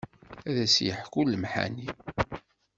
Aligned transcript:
Ad 0.47 0.57
as-yeḥku 0.63 1.21
lemḥani. 1.25 1.87